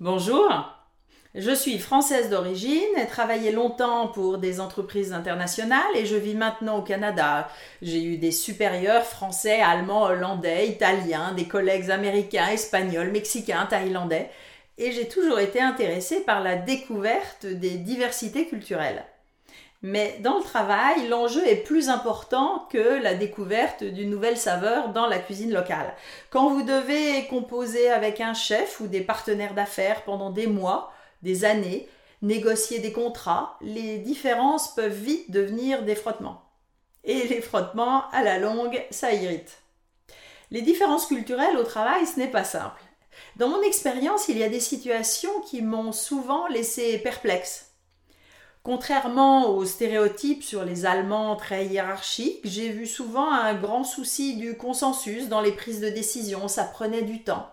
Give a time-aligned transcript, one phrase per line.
[0.00, 0.50] Bonjour,
[1.36, 6.78] je suis française d'origine, ai travaillé longtemps pour des entreprises internationales et je vis maintenant
[6.78, 7.48] au Canada.
[7.80, 14.30] J'ai eu des supérieurs français, allemands, hollandais, italiens, des collègues américains, espagnols, mexicains, thaïlandais
[14.78, 19.04] et j'ai toujours été intéressée par la découverte des diversités culturelles.
[19.86, 25.06] Mais dans le travail, l'enjeu est plus important que la découverte d'une nouvelle saveur dans
[25.06, 25.94] la cuisine locale.
[26.30, 31.44] Quand vous devez composer avec un chef ou des partenaires d'affaires pendant des mois, des
[31.44, 31.86] années,
[32.22, 36.40] négocier des contrats, les différences peuvent vite devenir des frottements.
[37.04, 39.58] Et les frottements, à la longue, ça irrite.
[40.50, 42.80] Les différences culturelles au travail, ce n'est pas simple.
[43.36, 47.73] Dans mon expérience, il y a des situations qui m'ont souvent laissé perplexe.
[48.66, 54.56] Contrairement aux stéréotypes sur les Allemands très hiérarchiques, j'ai vu souvent un grand souci du
[54.56, 57.46] consensus dans les prises de décision, ça prenait du temps.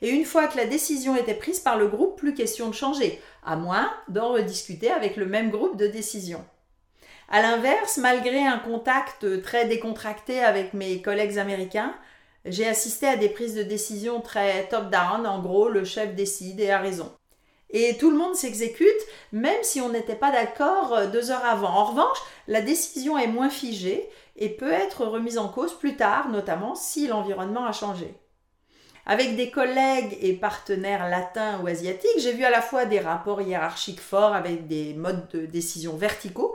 [0.00, 3.22] Et une fois que la décision était prise par le groupe, plus question de changer,
[3.46, 6.44] à moins d'en rediscuter avec le même groupe de décision.
[7.28, 11.94] A l'inverse, malgré un contact très décontracté avec mes collègues américains,
[12.46, 16.70] j'ai assisté à des prises de décision très top-down, en gros, le chef décide et
[16.70, 17.12] a raison
[17.72, 18.88] et tout le monde s'exécute,
[19.32, 21.70] même si on n'était pas d'accord euh, deux heures avant.
[21.70, 26.28] En revanche, la décision est moins figée et peut être remise en cause plus tard,
[26.28, 28.14] notamment si l'environnement a changé.
[29.04, 33.42] Avec des collègues et partenaires latins ou asiatiques, j'ai vu à la fois des rapports
[33.42, 36.54] hiérarchiques forts avec des modes de décision verticaux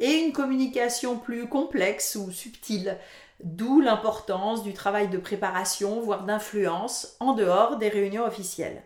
[0.00, 2.98] et une communication plus complexe ou subtile,
[3.42, 8.82] d'où l'importance du travail de préparation, voire d'influence, en dehors des réunions officielles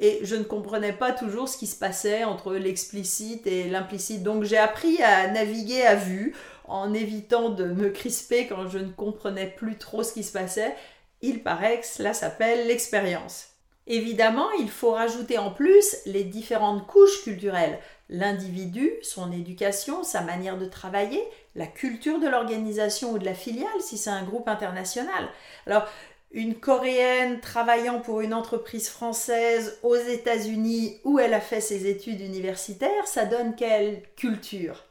[0.00, 4.22] et je ne comprenais pas toujours ce qui se passait entre l'explicite et l'implicite.
[4.22, 8.90] Donc j'ai appris à naviguer à vue en évitant de me crisper quand je ne
[8.90, 10.74] comprenais plus trop ce qui se passait.
[11.20, 13.48] Il paraît que cela s'appelle l'expérience.
[13.88, 17.78] Évidemment, il faut rajouter en plus les différentes couches culturelles.
[18.10, 21.22] L'individu, son éducation, sa manière de travailler,
[21.54, 25.28] la culture de l'organisation ou de la filiale si c'est un groupe international.
[25.66, 25.88] Alors,
[26.30, 32.20] une Coréenne travaillant pour une entreprise française aux États-Unis où elle a fait ses études
[32.20, 34.84] universitaires, ça donne quelle culture?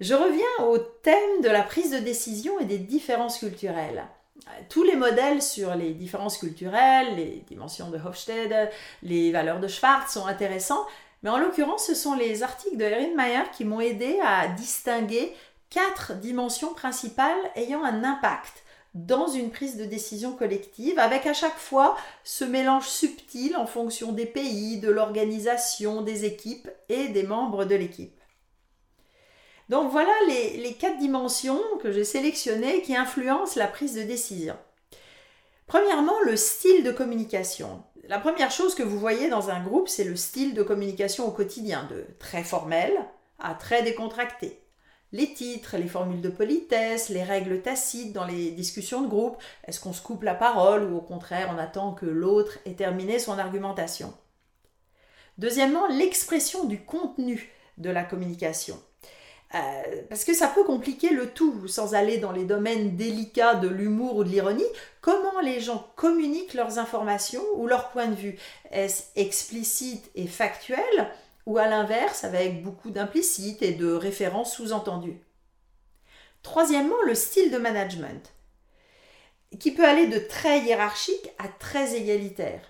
[0.00, 4.04] Je reviens au thème de la prise de décision et des différences culturelles.
[4.68, 8.70] Tous les modèles sur les différences culturelles, les dimensions de Hofstede,
[9.04, 10.84] les valeurs de Schwartz sont intéressants,
[11.22, 15.32] mais en l'occurrence, ce sont les articles de Erin Meyer qui m'ont aidé à distinguer
[15.70, 18.61] quatre dimensions principales ayant un impact
[18.94, 24.12] dans une prise de décision collective, avec à chaque fois ce mélange subtil en fonction
[24.12, 28.20] des pays, de l'organisation, des équipes et des membres de l'équipe.
[29.70, 34.56] Donc voilà les, quatre dimensions que j'ai sélectionnées qui influencent la prise de décision.
[35.66, 37.82] Premièrement, le style de communication.
[38.08, 41.30] La première chose que vous voyez dans un groupe, c'est le style de communication au
[41.30, 42.92] quotidien, de très formel
[43.38, 44.61] à très décontracté
[45.12, 49.36] les titres, les formules de politesse, les règles tacites dans les discussions de groupe.
[49.66, 53.18] Est-ce qu'on se coupe la parole ou au contraire on attend que l'autre ait terminé
[53.18, 54.14] son argumentation?
[55.38, 58.80] Deuxièmement, l'expression du contenu de la communication.
[59.54, 63.68] Euh, parce que ça peut compliquer le tout sans aller dans les domaines délicats de
[63.68, 64.64] l'humour ou de l'ironie.
[65.02, 68.38] Comment les gens communiquent leurs informations ou leur point de vue?
[68.70, 71.10] Est-ce explicite et factuel?
[71.46, 75.20] Ou à l'inverse avec beaucoup d'implicite et de références sous-entendues.
[76.42, 78.32] Troisièmement, le style de management,
[79.58, 82.62] qui peut aller de très hiérarchique à très égalitaire,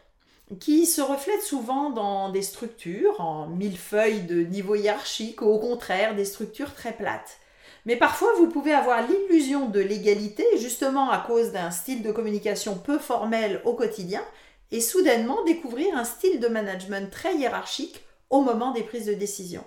[0.60, 5.58] qui se reflète souvent dans des structures en mille feuilles de niveau hiérarchique ou au
[5.58, 7.38] contraire des structures très plates.
[7.84, 12.76] Mais parfois, vous pouvez avoir l'illusion de l'égalité justement à cause d'un style de communication
[12.76, 14.22] peu formel au quotidien
[14.70, 19.62] et soudainement découvrir un style de management très hiérarchique au moment des prises de décision.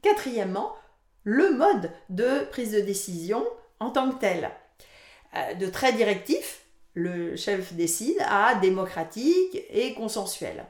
[0.00, 0.72] Quatrièmement,
[1.24, 3.44] le mode de prise de décision
[3.80, 4.50] en tant que tel.
[5.34, 6.62] Euh, de très directif,
[6.94, 10.64] le chef décide, à démocratique et consensuel.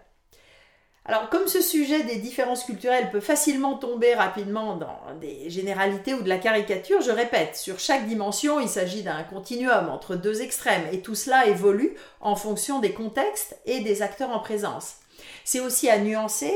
[1.05, 6.23] Alors, comme ce sujet des différences culturelles peut facilement tomber rapidement dans des généralités ou
[6.23, 10.89] de la caricature, je répète, sur chaque dimension, il s'agit d'un continuum entre deux extrêmes,
[10.91, 14.97] et tout cela évolue en fonction des contextes et des acteurs en présence.
[15.45, 16.53] C'est aussi à nuancer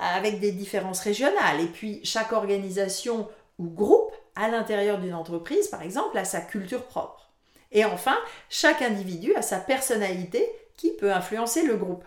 [0.00, 1.60] avec des différences régionales.
[1.60, 6.84] Et puis chaque organisation ou groupe à l'intérieur d'une entreprise, par exemple, a sa culture
[6.84, 7.30] propre.
[7.72, 8.16] Et enfin,
[8.48, 12.04] chaque individu a sa personnalité qui peut influencer le groupe.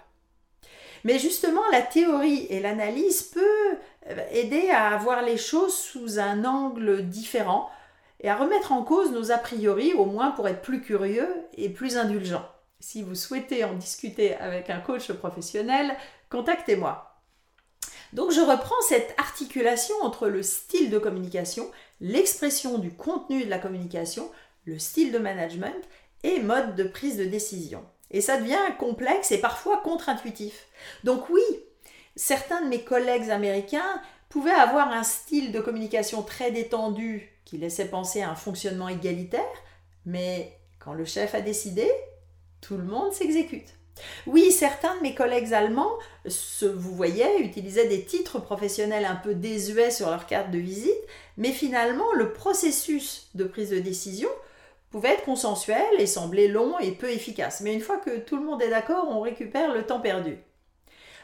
[1.03, 7.07] Mais justement, la théorie et l'analyse peuvent aider à voir les choses sous un angle
[7.07, 7.69] différent
[8.19, 11.69] et à remettre en cause nos a priori, au moins pour être plus curieux et
[11.69, 12.47] plus indulgents.
[12.79, 15.95] Si vous souhaitez en discuter avec un coach professionnel,
[16.29, 17.12] contactez-moi.
[18.13, 21.69] Donc je reprends cette articulation entre le style de communication,
[21.99, 24.29] l'expression du contenu de la communication,
[24.65, 25.75] le style de management
[26.21, 27.83] et mode de prise de décision.
[28.11, 30.67] Et ça devient complexe et parfois contre-intuitif.
[31.03, 31.41] Donc oui,
[32.15, 37.89] certains de mes collègues américains pouvaient avoir un style de communication très détendu qui laissait
[37.89, 39.41] penser à un fonctionnement égalitaire,
[40.05, 41.89] mais quand le chef a décidé,
[42.61, 43.73] tout le monde s'exécute.
[44.25, 45.91] Oui, certains de mes collègues allemands,
[46.25, 50.91] vous voyez, utilisaient des titres professionnels un peu désuets sur leur carte de visite,
[51.37, 54.29] mais finalement, le processus de prise de décision
[54.91, 57.61] pouvait être consensuel et semblait long et peu efficace.
[57.61, 60.37] Mais une fois que tout le monde est d'accord, on récupère le temps perdu.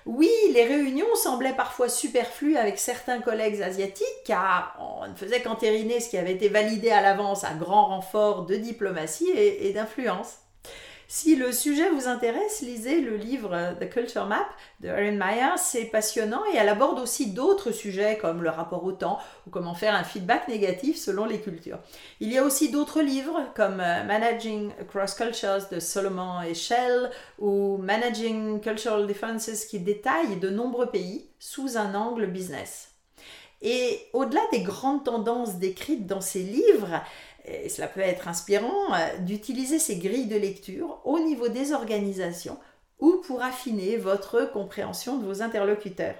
[0.05, 5.99] Oui, les réunions semblaient parfois superflues avec certains collègues asiatiques car on ne faisait qu'entériner
[5.99, 10.37] ce qui avait été validé à l'avance à grand renfort de diplomatie et d'influence.
[11.11, 14.47] Si le sujet vous intéresse, lisez le livre The Culture Map
[14.79, 15.57] de Erin Meyer.
[15.57, 19.17] C'est passionnant et elle aborde aussi d'autres sujets comme le rapport au temps
[19.47, 21.79] ou comment faire un feedback négatif selon les cultures.
[22.19, 27.09] Il y a aussi d'autres livres comme euh, Managing Across Cultures de Solomon et Shell
[27.39, 32.89] ou Managing Cultural Differences qui détaillent de nombreux pays sous un angle business.
[33.61, 37.01] Et au-delà des grandes tendances décrites dans ces livres,
[37.45, 42.57] et cela peut être inspirant, euh, d'utiliser ces grilles de lecture au niveau des organisations
[42.99, 46.15] ou pour affiner votre compréhension de vos interlocuteurs.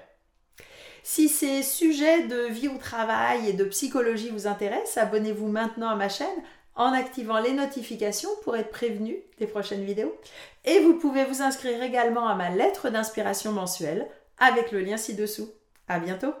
[1.02, 5.94] Si ces sujets de vie au travail et de psychologie vous intéressent, abonnez-vous maintenant à
[5.94, 6.28] ma chaîne
[6.74, 10.14] en activant les notifications pour être prévenu des prochaines vidéos.
[10.64, 14.08] Et vous pouvez vous inscrire également à ma lettre d'inspiration mensuelle
[14.38, 15.50] avec le lien ci-dessous.
[15.88, 16.32] À bientôt!